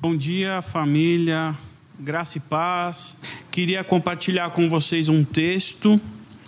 [0.00, 1.52] Bom dia, família,
[1.98, 3.16] graça e paz.
[3.50, 6.00] Queria compartilhar com vocês um texto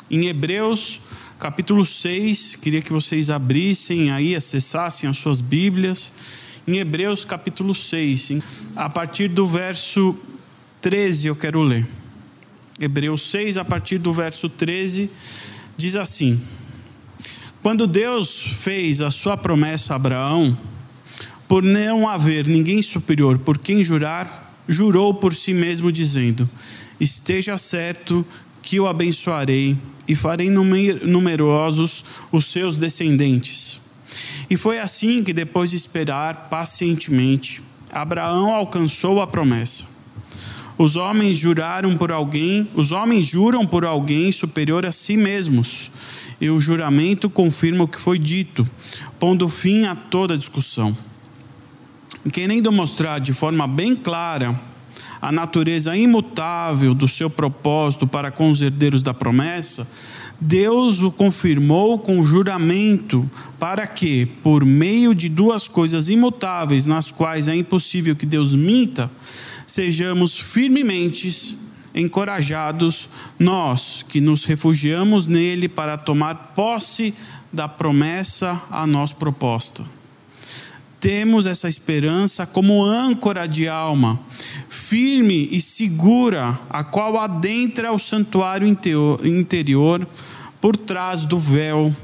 [0.08, 1.02] em Hebreus,
[1.36, 2.54] capítulo 6.
[2.54, 6.12] Queria que vocês abrissem aí, acessassem as suas Bíblias.
[6.64, 8.34] Em Hebreus, capítulo 6,
[8.76, 10.14] a partir do verso
[10.80, 11.84] 13, eu quero ler.
[12.78, 15.10] Hebreus 6, a partir do verso 13,
[15.76, 16.40] diz assim:
[17.60, 20.56] Quando Deus fez a sua promessa a Abraão,
[21.50, 26.48] por não haver ninguém superior por quem jurar, jurou por si mesmo, dizendo:
[27.00, 28.24] Esteja certo
[28.62, 33.80] que o abençoarei e farei numerosos os seus descendentes.
[34.48, 39.86] E foi assim que, depois de esperar pacientemente, Abraão alcançou a promessa.
[40.78, 45.90] Os homens juraram por alguém, os homens juram por alguém superior a si mesmos,
[46.40, 48.64] e o juramento confirma o que foi dito,
[49.18, 50.96] pondo fim a toda discussão
[52.28, 54.58] querendo mostrar de forma bem clara
[55.20, 59.86] a natureza imutável do seu propósito para com os herdeiros da promessa,
[60.40, 67.48] Deus o confirmou com juramento para que, por meio de duas coisas imutáveis, nas quais
[67.48, 69.10] é impossível que Deus minta,
[69.66, 71.58] sejamos firmemente
[71.94, 73.08] encorajados,
[73.38, 77.12] nós que nos refugiamos nele para tomar posse
[77.52, 79.99] da promessa a nós proposta
[81.00, 84.20] temos essa esperança como âncora de alma,
[84.68, 90.06] firme e segura, a qual adentra o santuário interior
[90.60, 91.94] por trás do véu,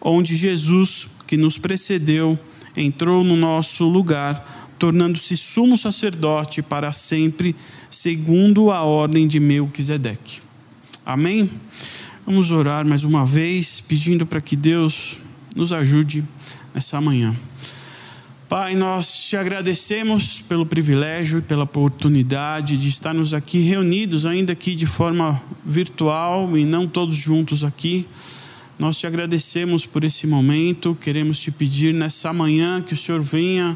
[0.00, 2.38] onde Jesus, que nos precedeu,
[2.74, 7.54] entrou no nosso lugar, tornando-se sumo sacerdote para sempre,
[7.90, 10.40] segundo a ordem de Melquisedeque.
[11.04, 11.50] Amém?
[12.24, 15.18] Vamos orar mais uma vez, pedindo para que Deus
[15.54, 16.24] nos ajude
[16.74, 17.36] nessa manhã.
[18.52, 24.74] Pai, nós te agradecemos pelo privilégio e pela oportunidade de estarmos aqui reunidos, ainda aqui
[24.74, 28.06] de forma virtual e não todos juntos aqui.
[28.78, 33.74] Nós te agradecemos por esse momento, queremos te pedir nessa manhã que o Senhor venha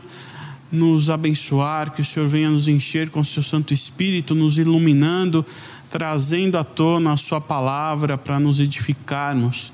[0.70, 5.42] nos abençoar, que o Senhor venha nos encher com o seu Santo Espírito, nos iluminando,
[5.88, 9.72] trazendo à tona a Sua palavra para nos edificarmos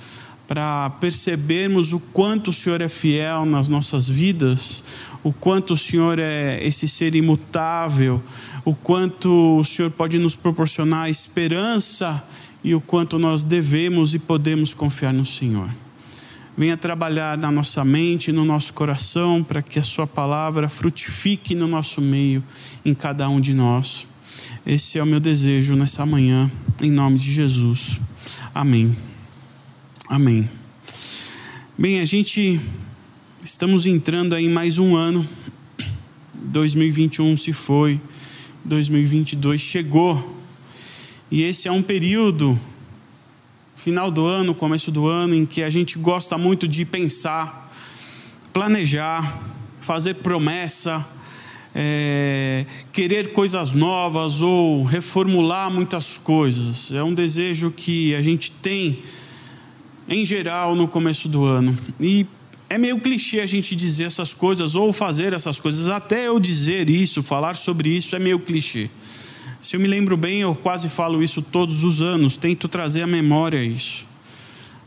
[0.52, 4.84] para percebermos o quanto o Senhor é fiel nas nossas vidas,
[5.22, 8.22] o quanto o Senhor é esse ser imutável,
[8.62, 12.22] o quanto o Senhor pode nos proporcionar esperança
[12.62, 15.70] e o quanto nós devemos e podemos confiar no Senhor.
[16.54, 21.66] Venha trabalhar na nossa mente, no nosso coração, para que a Sua palavra frutifique no
[21.66, 22.44] nosso meio,
[22.84, 24.06] em cada um de nós.
[24.66, 26.50] Esse é o meu desejo nessa manhã,
[26.82, 27.98] em nome de Jesus.
[28.54, 28.94] Amém.
[30.12, 30.46] Amém.
[31.78, 32.60] Bem, a gente
[33.42, 35.26] estamos entrando aí mais um ano.
[36.36, 37.98] 2021 se foi,
[38.62, 40.36] 2022 chegou.
[41.30, 42.60] E esse é um período
[43.74, 47.74] final do ano, começo do ano em que a gente gosta muito de pensar,
[48.52, 49.40] planejar,
[49.80, 51.08] fazer promessa,
[51.74, 56.92] é, querer coisas novas ou reformular muitas coisas.
[56.92, 59.02] É um desejo que a gente tem
[60.08, 61.76] em geral no começo do ano.
[62.00, 62.26] E
[62.68, 65.88] é meio clichê a gente dizer essas coisas ou fazer essas coisas.
[65.88, 68.88] Até eu dizer isso, falar sobre isso, é meio clichê.
[69.60, 73.06] Se eu me lembro bem, eu quase falo isso todos os anos, tento trazer à
[73.06, 74.06] memória isso.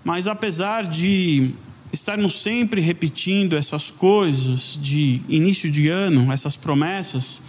[0.04, 1.52] Mas apesar de
[1.94, 7.42] estarmos sempre repetindo essas coisas de início de ano, essas promessas,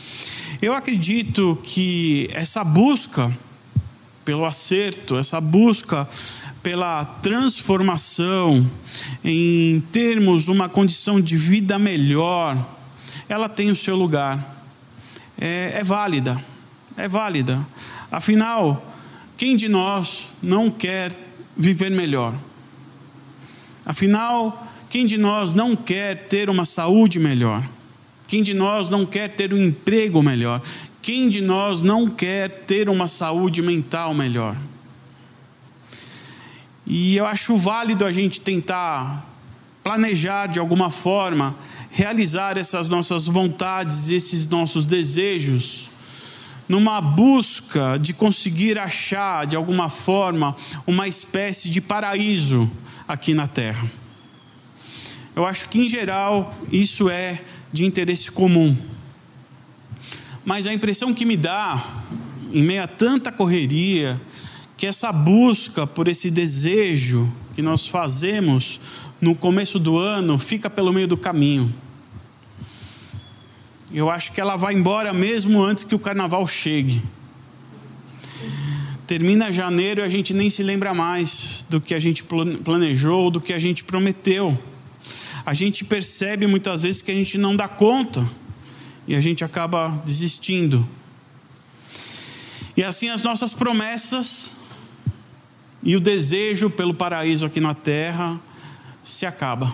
[0.62, 3.34] eu acredito que essa busca
[4.24, 6.08] pelo acerto, essa busca
[6.66, 8.68] pela transformação,
[9.24, 12.58] em termos uma condição de vida melhor,
[13.28, 14.66] ela tem o seu lugar.
[15.40, 16.44] É, é válida,
[16.96, 17.64] é válida.
[18.10, 18.84] Afinal,
[19.36, 21.16] quem de nós não quer
[21.56, 22.34] viver melhor?
[23.84, 27.62] Afinal, quem de nós não quer ter uma saúde melhor?
[28.26, 30.60] Quem de nós não quer ter um emprego melhor?
[31.00, 34.56] Quem de nós não quer ter uma saúde mental melhor?
[36.86, 39.26] E eu acho válido a gente tentar
[39.82, 41.56] planejar de alguma forma,
[41.90, 45.90] realizar essas nossas vontades, esses nossos desejos,
[46.68, 50.54] numa busca de conseguir achar de alguma forma
[50.86, 52.70] uma espécie de paraíso
[53.06, 53.88] aqui na Terra.
[55.34, 57.40] Eu acho que em geral isso é
[57.72, 58.76] de interesse comum.
[60.44, 61.84] Mas a impressão que me dá,
[62.52, 64.20] em meio a tanta correria,
[64.76, 68.80] que essa busca por esse desejo que nós fazemos
[69.20, 71.72] no começo do ano fica pelo meio do caminho.
[73.92, 77.02] Eu acho que ela vai embora mesmo antes que o carnaval chegue.
[79.06, 83.40] Termina janeiro e a gente nem se lembra mais do que a gente planejou, do
[83.40, 84.58] que a gente prometeu.
[85.46, 88.26] A gente percebe muitas vezes que a gente não dá conta
[89.06, 90.86] e a gente acaba desistindo.
[92.76, 94.55] E assim as nossas promessas
[95.86, 98.40] e o desejo pelo paraíso aqui na terra
[99.04, 99.72] se acaba.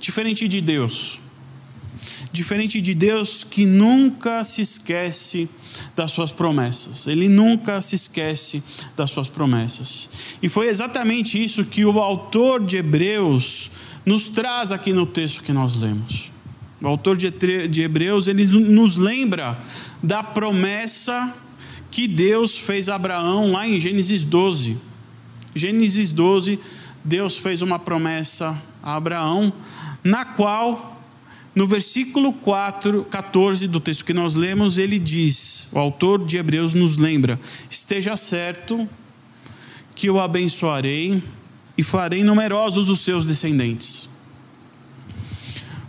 [0.00, 1.20] Diferente de Deus.
[2.32, 5.46] Diferente de Deus que nunca se esquece
[5.94, 7.06] das suas promessas.
[7.06, 8.62] Ele nunca se esquece
[8.96, 10.08] das suas promessas.
[10.42, 13.70] E foi exatamente isso que o autor de Hebreus
[14.06, 16.32] nos traz aqui no texto que nós lemos.
[16.80, 19.60] O autor de Hebreus ele nos lembra
[20.02, 21.41] da promessa
[21.92, 24.78] que Deus fez a Abraão lá em Gênesis 12.
[25.54, 26.58] Gênesis 12,
[27.04, 29.52] Deus fez uma promessa a Abraão,
[30.02, 30.98] na qual,
[31.54, 36.72] no versículo 4, 14 do texto que nós lemos, ele diz: o autor de Hebreus
[36.72, 37.38] nos lembra:
[37.70, 38.88] Esteja certo
[39.94, 41.22] que eu abençoarei
[41.76, 44.08] e farei numerosos os seus descendentes.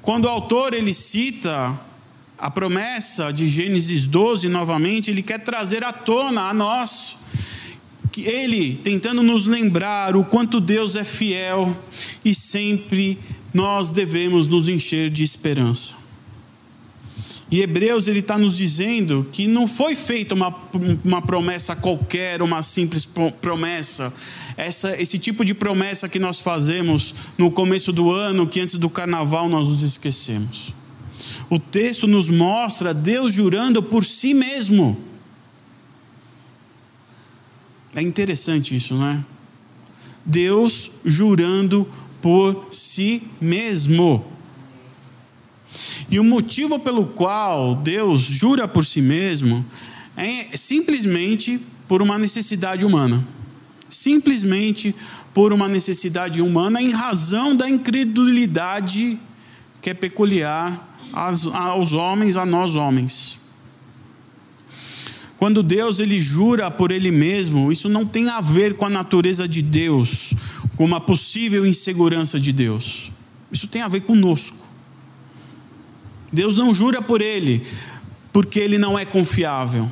[0.02, 1.80] Quando o autor ele cita
[2.44, 7.18] a promessa de Gênesis 12, novamente, ele quer trazer à tona a nós,
[8.12, 11.74] que ele tentando nos lembrar o quanto Deus é fiel
[12.24, 13.18] e sempre
[13.54, 15.96] nós devemos nos encher de esperança.
[17.50, 20.54] E Hebreus ele está nos dizendo que não foi feita uma,
[21.02, 23.08] uma promessa qualquer, uma simples
[23.40, 24.14] promessa.
[24.58, 28.90] Essa, esse tipo de promessa que nós fazemos no começo do ano, que antes do
[28.90, 30.74] carnaval nós nos esquecemos.
[31.50, 34.98] O texto nos mostra Deus jurando por si mesmo.
[37.96, 39.24] É interessante isso, não é?
[40.26, 41.88] Deus jurando
[42.22, 44.26] por si mesmo.
[46.10, 49.66] E o motivo pelo qual Deus jura por si mesmo
[50.16, 53.24] é simplesmente por uma necessidade humana.
[53.90, 54.96] Simplesmente
[55.34, 59.20] por uma necessidade humana, em razão da incredulidade
[59.82, 63.40] que é peculiar aos homens, a nós homens.
[65.38, 69.48] Quando Deus ele jura por ele mesmo, isso não tem a ver com a natureza
[69.48, 70.34] de Deus,
[70.76, 73.12] com uma possível insegurança de Deus.
[73.52, 74.58] Isso tem a ver conosco.
[76.32, 77.66] Deus não jura por ele
[78.32, 79.92] porque ele não é confiável.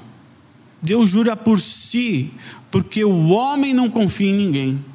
[0.81, 2.31] Deus jura por si
[2.71, 4.85] porque o homem não confia em ninguém.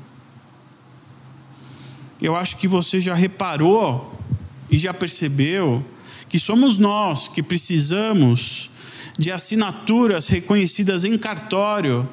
[2.21, 4.19] Eu acho que você já reparou
[4.71, 5.85] e já percebeu
[6.29, 8.71] que somos nós que precisamos
[9.19, 12.09] de assinaturas reconhecidas em cartório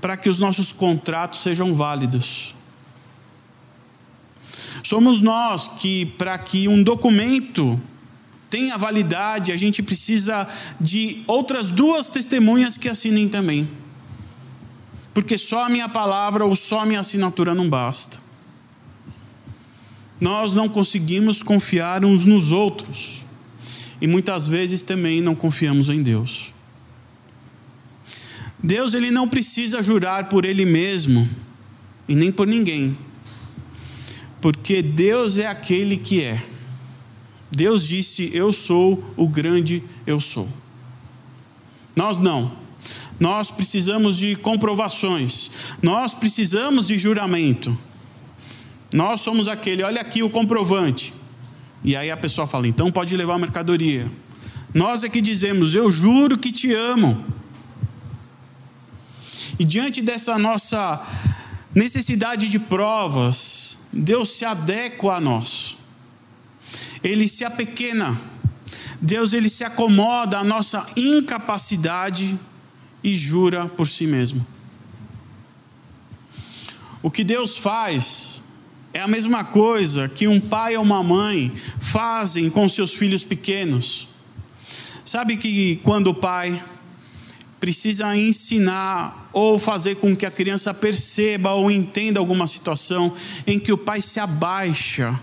[0.00, 2.54] para que os nossos contratos sejam válidos.
[4.82, 7.80] Somos nós que, para que um documento
[8.50, 10.46] tenha validade, a gente precisa
[10.80, 13.68] de outras duas testemunhas que assinem também.
[15.14, 18.18] Porque só a minha palavra ou só a minha assinatura não basta
[20.22, 23.24] nós não conseguimos confiar uns nos outros.
[24.00, 26.52] E muitas vezes também não confiamos em Deus.
[28.62, 31.28] Deus ele não precisa jurar por ele mesmo
[32.08, 32.96] e nem por ninguém.
[34.40, 36.40] Porque Deus é aquele que é.
[37.50, 40.48] Deus disse: "Eu sou o grande eu sou".
[41.96, 42.52] Nós não.
[43.18, 45.50] Nós precisamos de comprovações.
[45.82, 47.76] Nós precisamos de juramento.
[48.92, 51.14] Nós somos aquele, olha aqui o comprovante.
[51.82, 54.10] E aí a pessoa fala, então pode levar a mercadoria.
[54.74, 57.24] Nós é que dizemos, eu juro que te amo.
[59.58, 61.02] E diante dessa nossa
[61.74, 65.76] necessidade de provas, Deus se adequa a nós.
[67.02, 68.18] Ele se apequena.
[69.00, 72.38] Deus ele se acomoda à nossa incapacidade
[73.02, 74.46] e jura por si mesmo.
[77.02, 78.41] O que Deus faz
[78.92, 84.08] é a mesma coisa que um pai ou uma mãe fazem com seus filhos pequenos.
[85.04, 86.62] Sabe que quando o pai
[87.58, 93.14] precisa ensinar ou fazer com que a criança perceba ou entenda alguma situação
[93.46, 95.18] em que o pai se abaixa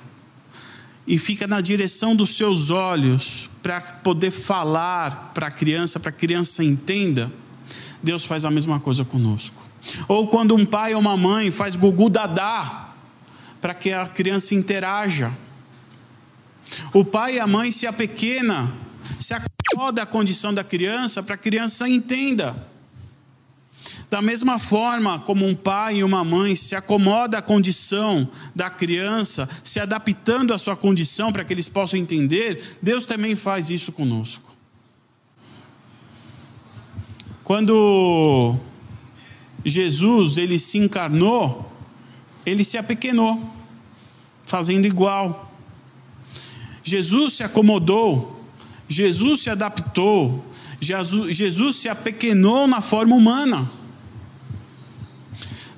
[1.05, 6.13] e fica na direção dos seus olhos para poder falar para a criança, para a
[6.13, 7.31] criança entenda,
[8.01, 9.61] Deus faz a mesma coisa conosco.
[10.07, 12.88] Ou quando um pai ou uma mãe faz gugu dadá,
[13.61, 15.33] para que a criança interaja.
[16.93, 18.71] O pai e a mãe se apequena,
[19.19, 22.55] se acomoda à condição da criança para a criança entenda.
[24.09, 29.47] Da mesma forma como um pai e uma mãe se acomoda à condição da criança,
[29.63, 34.55] se adaptando à sua condição para que eles possam entender, Deus também faz isso conosco.
[37.43, 38.55] Quando
[39.63, 41.68] Jesus ele se encarnou,
[42.45, 43.41] ele se apequenou,
[44.45, 45.53] fazendo igual.
[46.83, 48.43] Jesus se acomodou,
[48.87, 50.43] Jesus se adaptou,
[50.79, 53.69] Jesus, Jesus se apequenou na forma humana.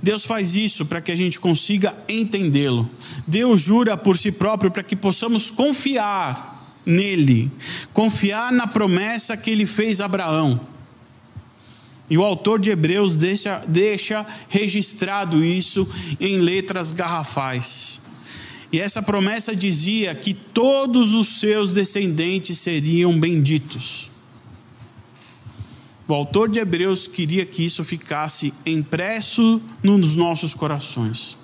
[0.01, 2.89] Deus faz isso para que a gente consiga entendê-lo.
[3.27, 7.51] Deus jura por si próprio para que possamos confiar nele,
[7.93, 10.70] confiar na promessa que ele fez a Abraão.
[12.11, 15.87] E o autor de Hebreus deixa, deixa registrado isso
[16.19, 18.01] em letras garrafais.
[18.69, 24.11] E essa promessa dizia que todos os seus descendentes seriam benditos.
[26.05, 31.37] O autor de Hebreus queria que isso ficasse impresso nos nossos corações.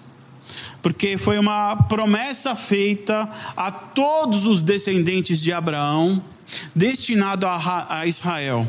[0.82, 6.22] Porque foi uma promessa feita a todos os descendentes de Abraão,
[6.76, 8.68] destinado a Israel.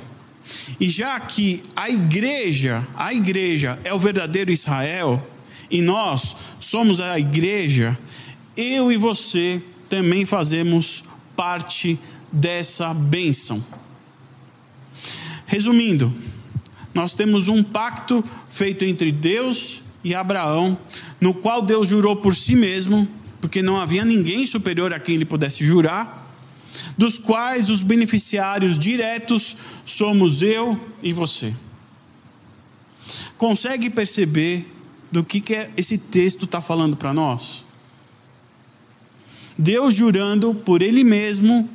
[0.79, 5.25] E já que a igreja, a igreja é o verdadeiro Israel,
[5.71, 7.99] e nós somos a igreja,
[8.57, 11.05] eu e você também fazemos
[11.37, 11.99] parte
[12.33, 13.65] dessa bênção.
[15.47, 16.13] Resumindo,
[16.93, 20.77] nós temos um pacto feito entre Deus e Abraão,
[21.21, 23.09] no qual Deus jurou por si mesmo,
[23.41, 26.18] porque não havia ninguém superior a quem ele pudesse jurar,
[26.99, 31.55] dos quais os beneficiários diretos somos eu e você.
[33.39, 34.67] Consegue perceber
[35.11, 37.65] do que, que esse texto está falando para nós?
[39.57, 41.69] Deus jurando por Ele mesmo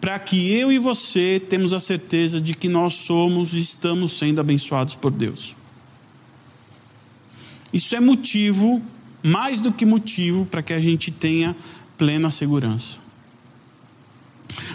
[0.00, 4.40] para que eu e você temos a certeza de que nós somos e estamos sendo
[4.40, 5.56] abençoados por Deus.
[7.72, 8.80] Isso é motivo,
[9.22, 11.56] mais do que motivo, para que a gente tenha
[11.96, 13.03] plena segurança.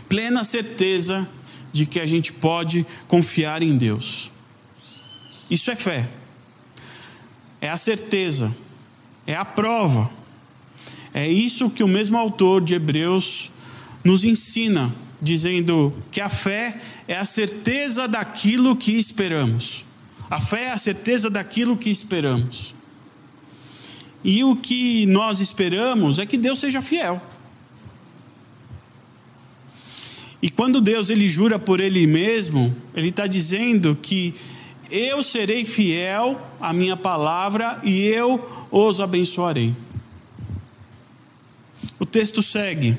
[0.09, 1.29] Plena certeza
[1.71, 4.31] de que a gente pode confiar em Deus.
[5.49, 6.09] Isso é fé.
[7.61, 8.53] É a certeza.
[9.25, 10.09] É a prova.
[11.13, 13.51] É isso que o mesmo autor de Hebreus
[14.03, 19.85] nos ensina dizendo que a fé é a certeza daquilo que esperamos.
[20.29, 22.73] A fé é a certeza daquilo que esperamos.
[24.23, 27.21] E o que nós esperamos é que Deus seja fiel.
[30.41, 34.33] E quando Deus ele jura por Ele mesmo, Ele está dizendo que
[34.89, 39.73] eu serei fiel à minha palavra e eu os abençoarei.
[41.99, 42.97] O texto segue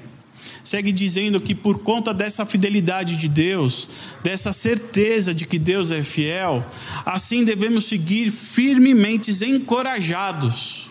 [0.65, 3.89] segue dizendo que por conta dessa fidelidade de Deus,
[4.23, 6.65] dessa certeza de que Deus é fiel,
[7.05, 10.91] assim devemos seguir firmemente encorajados,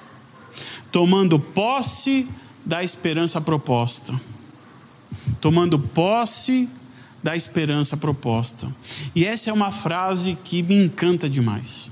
[0.91, 2.27] tomando posse
[2.65, 4.13] da esperança proposta.
[5.39, 6.69] Tomando posse
[7.21, 8.67] da esperança proposta.
[9.15, 11.91] E essa é uma frase que me encanta demais.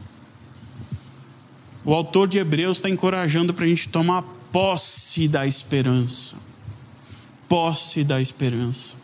[1.83, 6.47] O autor de Hebreus está encorajando para a gente tomar posse da esperança
[7.47, 8.95] posse da esperança.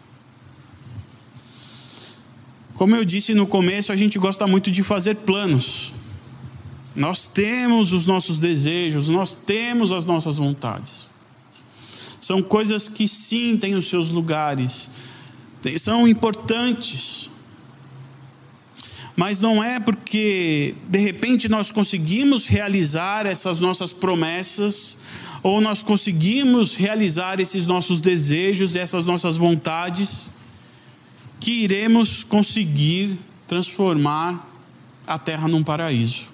[2.74, 5.94] Como eu disse no começo, a gente gosta muito de fazer planos.
[6.96, 11.10] Nós temos os nossos desejos, nós temos as nossas vontades.
[12.24, 14.90] São coisas que sim têm os seus lugares,
[15.78, 17.30] são importantes.
[19.14, 24.98] Mas não é porque de repente nós conseguimos realizar essas nossas promessas,
[25.44, 30.30] ou nós conseguimos realizar esses nossos desejos, essas nossas vontades,
[31.42, 34.50] que iremos conseguir transformar
[35.06, 36.32] a terra num paraíso.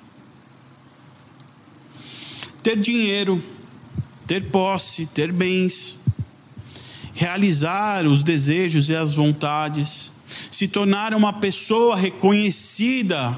[2.62, 3.44] Ter dinheiro,
[4.30, 5.98] ter posse, ter bens,
[7.14, 10.12] realizar os desejos e as vontades,
[10.52, 13.38] se tornar uma pessoa reconhecida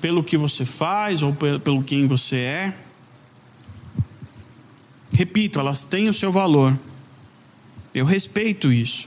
[0.00, 2.74] pelo que você faz ou pelo quem você é
[5.20, 6.74] Repito, elas têm o seu valor.
[7.94, 9.06] Eu respeito isso.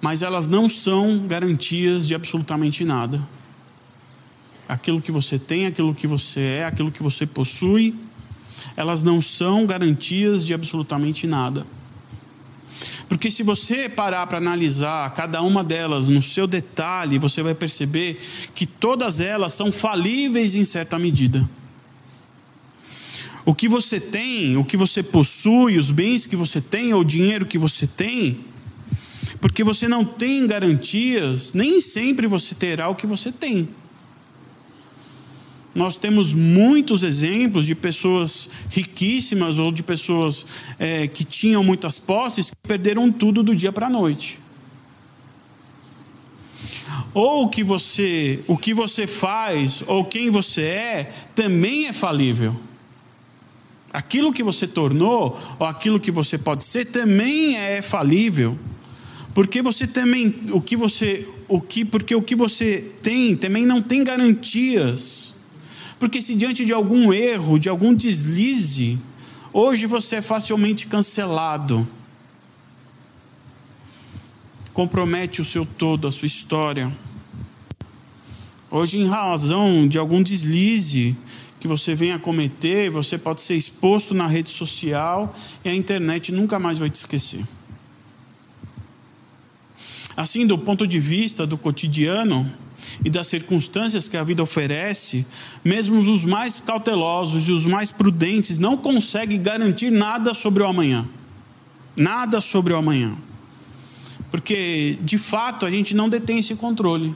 [0.00, 3.22] Mas elas não são garantias de absolutamente nada.
[4.68, 7.94] Aquilo que você tem, aquilo que você é, aquilo que você possui,
[8.76, 11.66] elas não são garantias de absolutamente nada.
[13.08, 18.20] Porque se você parar para analisar cada uma delas no seu detalhe, você vai perceber
[18.54, 21.48] que todas elas são falíveis em certa medida.
[23.44, 27.04] O que você tem, o que você possui, os bens que você tem, ou o
[27.04, 28.40] dinheiro que você tem,
[29.40, 33.68] porque você não tem garantias, nem sempre você terá o que você tem.
[35.74, 40.46] Nós temos muitos exemplos de pessoas riquíssimas ou de pessoas
[40.78, 44.38] é, que tinham muitas posses que perderam tudo do dia para a noite.
[47.12, 52.54] Ou que você, o que você faz ou quem você é também é falível.
[53.92, 58.56] Aquilo que você tornou ou aquilo que você pode ser também é falível.
[59.32, 63.82] Porque você também o que você o que porque o que você tem também não
[63.82, 65.33] tem garantias.
[65.98, 68.98] Porque se diante de algum erro, de algum deslize,
[69.52, 71.86] hoje você é facilmente cancelado.
[74.72, 76.92] Compromete o seu todo, a sua história.
[78.70, 81.16] Hoje, em razão de algum deslize
[81.60, 85.34] que você venha a cometer, você pode ser exposto na rede social
[85.64, 87.42] e a internet nunca mais vai te esquecer.
[90.16, 92.52] Assim, do ponto de vista do cotidiano,
[93.04, 95.26] e das circunstâncias que a vida oferece,
[95.64, 101.06] mesmo os mais cautelosos e os mais prudentes não conseguem garantir nada sobre o amanhã.
[101.96, 103.16] Nada sobre o amanhã.
[104.30, 107.14] Porque, de fato, a gente não detém esse controle.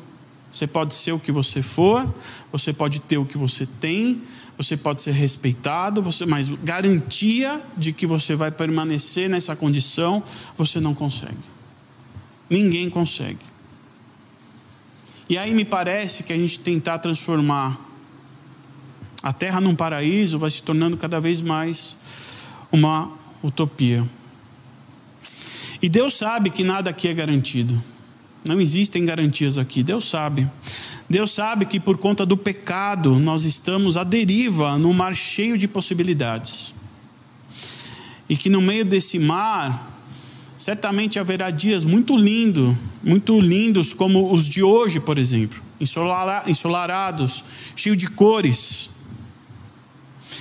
[0.52, 2.12] Você pode ser o que você for,
[2.50, 4.22] você pode ter o que você tem,
[4.56, 10.22] você pode ser respeitado, você, mas garantia de que você vai permanecer nessa condição,
[10.56, 11.36] você não consegue.
[12.48, 13.57] Ninguém consegue.
[15.28, 17.78] E aí me parece que a gente tentar transformar
[19.22, 21.96] a terra num paraíso vai se tornando cada vez mais
[22.72, 23.10] uma
[23.42, 24.08] utopia.
[25.82, 27.82] E Deus sabe que nada aqui é garantido.
[28.42, 29.82] Não existem garantias aqui.
[29.82, 30.48] Deus sabe.
[31.10, 35.68] Deus sabe que por conta do pecado nós estamos à deriva num mar cheio de
[35.68, 36.72] possibilidades.
[38.28, 39.97] E que no meio desse mar
[40.58, 47.44] certamente haverá dias muito lindos, muito lindos, como os de hoje, por exemplo, ensolarados,
[47.76, 48.90] cheios de cores.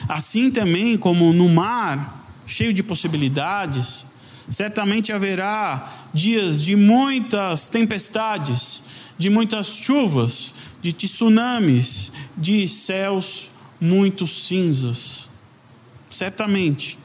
[0.10, 4.08] Assim também como no mar, cheio de possibilidades,
[4.50, 8.82] certamente haverá dias de muitas tempestades,
[9.18, 13.50] de muitas chuvas, de tsunamis, de céus
[13.80, 15.30] muito cinzas.
[16.10, 16.98] Certamente.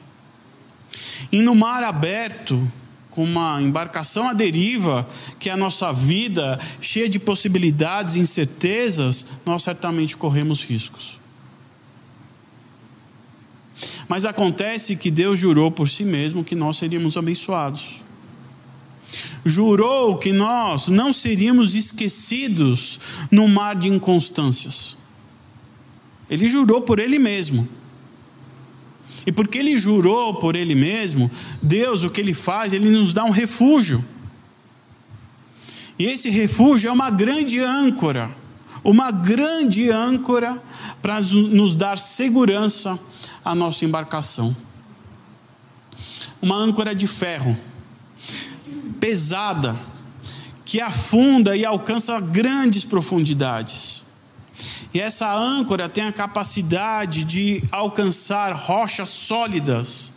[1.31, 2.65] E no mar aberto,
[3.13, 9.23] com uma embarcação à deriva, que é a nossa vida cheia de possibilidades e incertezas,
[9.45, 11.19] nós certamente corremos riscos.
[14.07, 18.01] Mas acontece que Deus jurou por si mesmo que nós seríamos abençoados.
[19.45, 22.99] Jurou que nós não seríamos esquecidos
[23.29, 24.97] no mar de inconstâncias.
[26.27, 27.69] Ele jurou por ele mesmo.
[29.25, 31.31] E porque ele jurou por ele mesmo,
[31.61, 32.73] Deus o que ele faz?
[32.73, 34.03] Ele nos dá um refúgio.
[35.97, 38.31] E esse refúgio é uma grande âncora,
[38.83, 40.61] uma grande âncora
[41.01, 42.99] para nos dar segurança
[43.45, 44.55] à nossa embarcação.
[46.41, 47.57] Uma âncora de ferro,
[48.99, 49.79] pesada,
[50.65, 54.03] que afunda e alcança grandes profundidades.
[54.93, 60.13] E essa âncora tem a capacidade de alcançar rochas sólidas,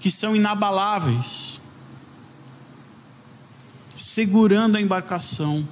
[0.00, 1.60] que são inabaláveis,
[3.94, 5.68] segurando a embarcação,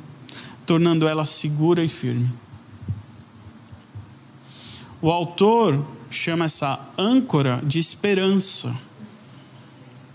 [0.67, 2.29] tornando ela segura e firme.
[5.01, 8.77] O autor chama essa âncora de esperança.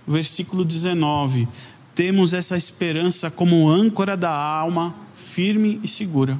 [0.08, 1.47] Versículo 19:
[1.95, 6.39] Temos essa esperança como âncora da alma, firme e segura.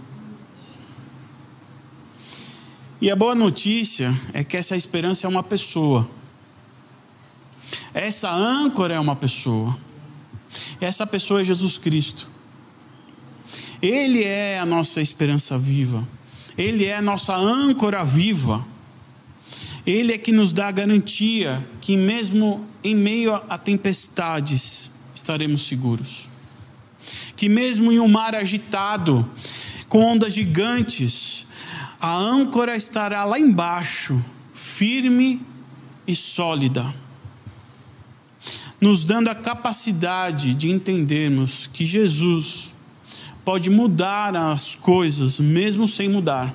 [2.99, 6.10] E a boa notícia é que essa esperança é uma pessoa.
[7.93, 9.77] Essa âncora é uma pessoa.
[10.81, 12.27] Essa pessoa é Jesus Cristo.
[13.79, 16.07] Ele é a nossa esperança viva.
[16.57, 18.65] Ele é a nossa âncora viva.
[19.86, 26.27] Ele é que nos dá a garantia que, mesmo em meio a tempestades, estaremos seguros.
[27.36, 29.29] Que, mesmo em um mar agitado,
[29.88, 31.46] com ondas gigantes,
[31.99, 35.41] a âncora estará lá embaixo, firme
[36.07, 36.93] e sólida,
[38.79, 42.73] nos dando a capacidade de entendermos que Jesus
[43.43, 46.53] pode mudar as coisas mesmo sem mudar.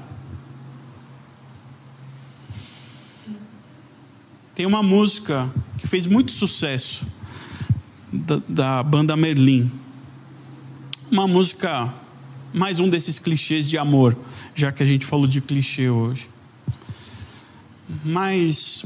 [4.54, 7.06] Tem uma música que fez muito sucesso
[8.12, 9.70] da, da banda Merlin.
[11.10, 11.92] Uma música,
[12.52, 14.16] mais um desses clichês de amor
[14.54, 16.28] já que a gente falou de clichê hoje.
[18.04, 18.84] Mas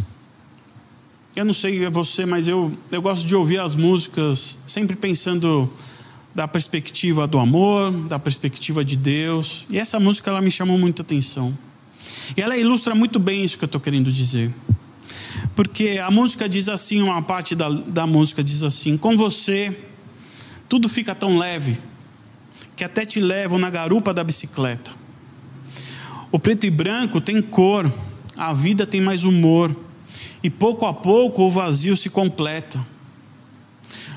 [1.34, 5.70] eu não sei você, mas eu, eu gosto de ouvir as músicas sempre pensando
[6.34, 9.66] da perspectiva do amor, da perspectiva de Deus.
[9.72, 11.56] E essa música ela me chamou muita atenção.
[12.36, 14.52] E ela ilustra muito bem isso que eu estou querendo dizer.
[15.54, 19.76] Porque a música diz assim, uma parte da, da música diz assim: Com você,
[20.68, 21.78] tudo fica tão leve,
[22.76, 24.92] que até te levam na garupa da bicicleta.
[26.30, 27.90] O preto e branco tem cor,
[28.36, 29.74] a vida tem mais humor,
[30.42, 32.78] e pouco a pouco o vazio se completa.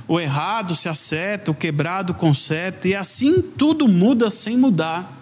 [0.06, 5.16] O errado se acerta, o quebrado conserta, e assim tudo muda sem mudar.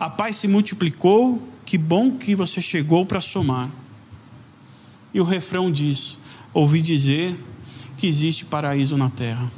[0.00, 3.70] A paz se multiplicou, que bom que você chegou para somar.
[5.12, 6.18] E o refrão diz:
[6.52, 7.36] Ouvi dizer
[7.96, 9.50] que existe paraíso na terra.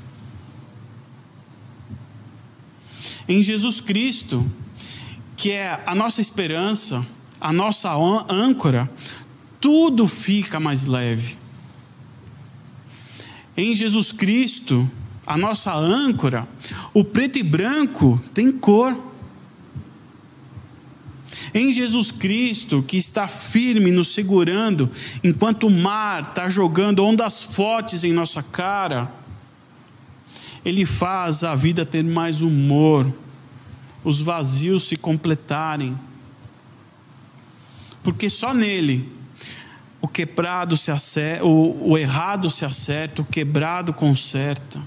[3.29, 4.49] Em Jesus Cristo,
[5.37, 7.05] que é a nossa esperança,
[7.41, 7.93] a nossa
[8.31, 8.91] âncora,
[9.61, 11.37] tudo fica mais leve.
[13.57, 14.89] Em Jesus Cristo,
[15.27, 16.47] a nossa âncora,
[16.95, 18.97] o preto e branco tem cor.
[21.53, 24.91] Em Jesus Cristo, que está firme nos segurando,
[25.25, 29.11] enquanto o mar está jogando ondas fortes em nossa cara,
[30.67, 33.07] Ele faz a vida ter mais humor,
[34.03, 35.97] os vazios se completarem,
[38.03, 39.09] porque só nele
[40.01, 44.83] o quebrado se acerta, o, o errado se acerta, o quebrado conserta,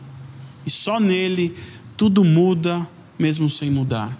[0.65, 1.55] e só nele
[1.95, 2.85] tudo muda,
[3.17, 4.17] mesmo sem mudar.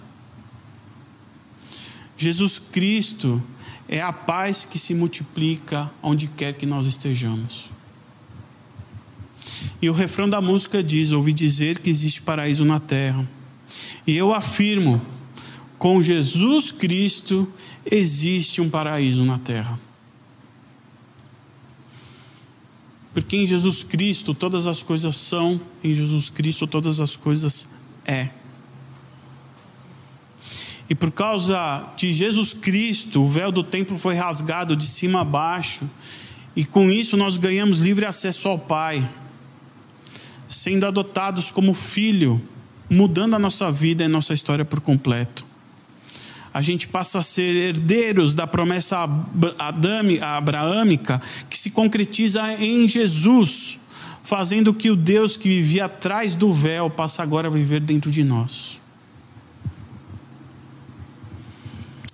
[2.16, 3.42] Jesus Cristo
[3.86, 7.70] é a paz que se multiplica onde quer que nós estejamos.
[9.82, 13.28] E o refrão da música diz: Ouvi dizer que existe paraíso na terra.
[14.06, 15.00] E eu afirmo:
[15.78, 17.50] com Jesus Cristo
[17.84, 19.78] existe um paraíso na terra.
[23.14, 27.68] Porque em Jesus Cristo todas as coisas são, em Jesus Cristo todas as coisas
[28.04, 28.28] é.
[30.88, 35.24] E por causa de Jesus Cristo, o véu do templo foi rasgado de cima a
[35.24, 35.88] baixo,
[36.54, 39.08] e com isso nós ganhamos livre acesso ao Pai,
[40.50, 42.42] sendo adotados como filho,
[42.90, 45.46] mudando a nossa vida e nossa história por completo.
[46.52, 49.08] A gente passa a ser herdeiros da promessa
[50.20, 53.78] abraâmica que se concretiza em Jesus,
[54.24, 58.24] fazendo que o Deus que vivia atrás do véu passe agora a viver dentro de
[58.24, 58.80] nós.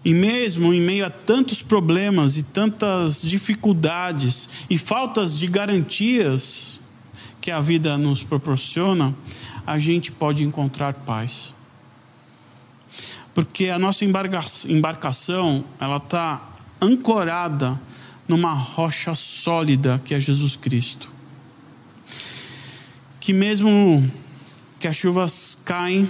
[0.04, 6.80] E mesmo em meio a tantos problemas e tantas dificuldades e faltas de garantias
[7.46, 9.14] que a vida nos proporciona,
[9.64, 11.54] a gente pode encontrar paz.
[13.32, 16.44] Porque a nossa embarcação, ela está
[16.80, 17.80] ancorada
[18.26, 21.08] numa rocha sólida que é Jesus Cristo.
[23.20, 24.04] Que mesmo
[24.80, 26.08] que as chuvas caem,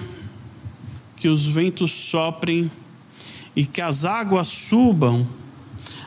[1.18, 2.70] que os ventos soprem,
[3.55, 5.29] e que as águas subam,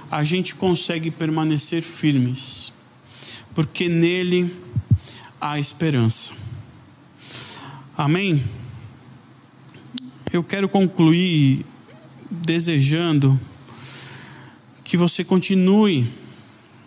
[0.10, 2.74] a gente consegue permanecer firmes,
[3.54, 4.52] porque nele
[5.40, 6.34] há esperança.
[7.98, 8.44] Amém?
[10.32, 11.66] Eu quero concluir
[12.30, 13.40] desejando
[14.84, 16.08] que você continue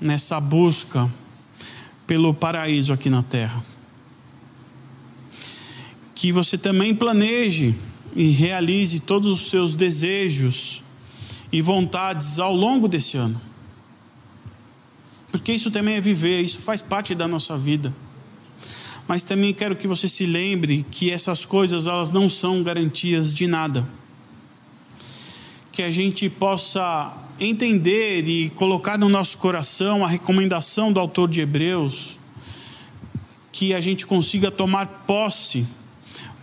[0.00, 1.10] nessa busca
[2.06, 3.64] pelo paraíso aqui na terra.
[6.14, 7.74] Que você também planeje
[8.14, 10.82] e realize todos os seus desejos
[11.50, 13.40] e vontades ao longo desse ano.
[15.30, 17.92] Porque isso também é viver, isso faz parte da nossa vida.
[19.06, 23.46] Mas também quero que você se lembre que essas coisas elas não são garantias de
[23.46, 23.86] nada.
[25.70, 31.40] Que a gente possa entender e colocar no nosso coração a recomendação do autor de
[31.40, 32.18] Hebreus,
[33.50, 35.66] que a gente consiga tomar posse,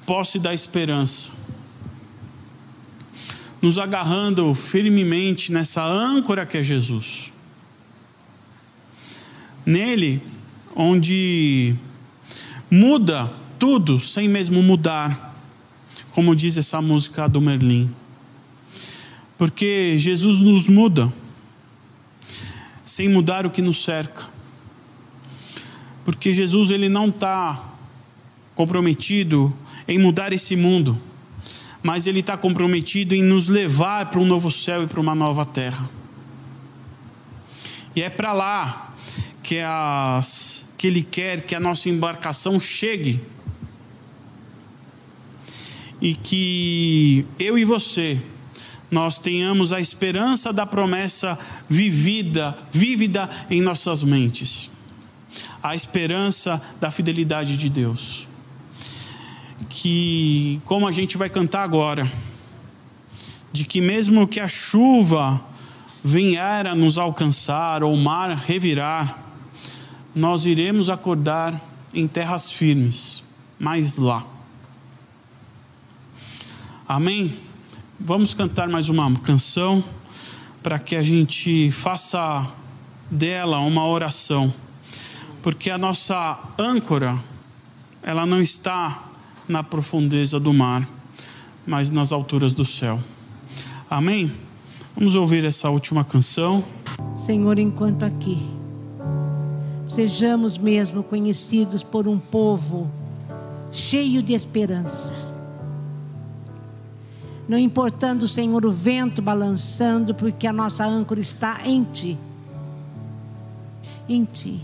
[0.06, 1.39] posse da esperança
[3.62, 7.34] nos agarrando firmemente nessa âncora que é Jesus.
[9.65, 10.22] Nele,
[10.76, 11.76] onde
[12.69, 15.36] muda tudo sem mesmo mudar,
[16.12, 17.93] como diz essa música do Merlin.
[19.38, 21.12] Porque Jesus nos muda,
[22.84, 24.27] sem mudar o que nos cerca.
[26.03, 27.73] Porque Jesus ele não está
[28.55, 29.53] comprometido
[29.88, 30.99] em mudar esse mundo
[31.82, 35.45] mas Ele está comprometido em nos levar para um novo céu e para uma nova
[35.45, 35.89] terra.
[37.95, 38.93] E é para lá
[39.41, 43.22] que, as, que Ele quer que a nossa embarcação chegue.
[46.02, 48.20] E que eu e você,
[48.89, 51.38] nós tenhamos a esperança da promessa
[51.70, 54.72] vivida, vívida em nossas mentes.
[55.62, 58.30] A esperança da fidelidade de Deus
[59.70, 62.10] que, como a gente vai cantar agora,
[63.52, 65.42] de que mesmo que a chuva
[66.04, 69.29] vier a nos alcançar ou o mar revirar,
[70.19, 71.60] nós iremos acordar
[71.93, 73.23] em terras firmes,
[73.58, 74.25] mas lá.
[76.86, 77.34] Amém?
[77.97, 79.82] Vamos cantar mais uma canção
[80.62, 82.45] para que a gente faça
[83.10, 84.53] dela uma oração,
[85.41, 87.17] porque a nossa âncora,
[88.03, 89.01] ela não está
[89.47, 90.86] na profundeza do mar,
[91.65, 93.01] mas nas alturas do céu.
[93.89, 94.29] Amém?
[94.97, 96.62] Vamos ouvir essa última canção.
[97.15, 98.59] Senhor, enquanto aqui,
[99.89, 102.89] sejamos mesmo conhecidos por um povo
[103.71, 105.13] cheio de esperança.
[107.47, 112.17] Não importando, Senhor, o vento balançando, porque a nossa âncora está em Ti.
[114.08, 114.62] Em Ti.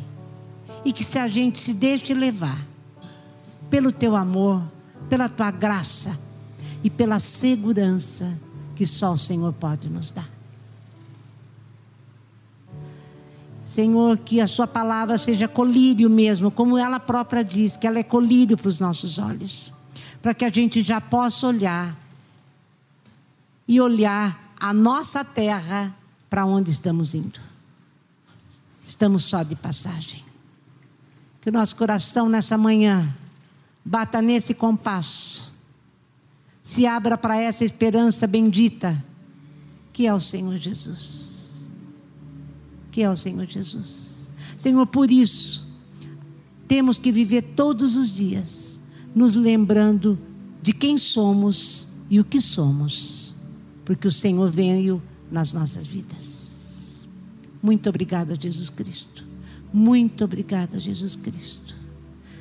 [0.85, 2.63] E que se a gente se deixe levar
[3.71, 4.63] pelo Teu amor,
[5.09, 6.15] pela Tua graça
[6.83, 8.31] e pela segurança
[8.75, 10.34] que só o Senhor pode nos dar.
[13.75, 18.03] Senhor, que a Sua palavra seja colírio mesmo, como ela própria diz, que ela é
[18.03, 19.69] colírio para os nossos olhos,
[20.21, 21.93] para que a gente já possa olhar
[23.67, 25.93] e olhar a nossa terra
[26.29, 27.37] para onde estamos indo.
[28.87, 30.23] Estamos só de passagem.
[31.41, 33.13] Que o nosso coração nessa manhã
[33.83, 35.51] bata nesse compasso
[36.63, 39.03] se abra para essa esperança bendita,
[39.91, 41.34] que é o Senhor Jesus.
[42.95, 44.29] Que é o Senhor Jesus.
[44.57, 45.67] Senhor, por isso,
[46.65, 48.79] temos que viver todos os dias,
[49.13, 50.17] nos lembrando
[50.61, 53.35] de quem somos e o que somos,
[53.83, 57.05] porque o Senhor veio nas nossas vidas.
[57.61, 59.25] Muito obrigada, Jesus Cristo.
[59.73, 61.75] Muito obrigada, Jesus Cristo.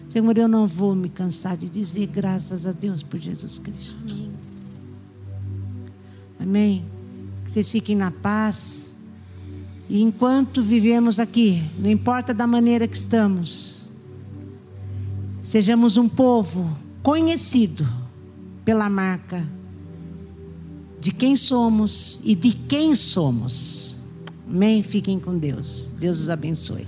[0.08, 3.98] Senhor, eu não vou me cansar de dizer graças a Deus por Jesus Cristo.
[4.08, 4.30] Amém.
[6.38, 6.84] Amém.
[7.44, 8.93] Que vocês fiquem na paz.
[9.88, 13.90] E enquanto vivemos aqui, não importa da maneira que estamos,
[15.42, 17.86] sejamos um povo conhecido
[18.64, 19.46] pela marca
[21.00, 23.98] de quem somos e de quem somos.
[24.48, 24.82] Amém?
[24.82, 25.90] Fiquem com Deus.
[25.98, 26.86] Deus os abençoe.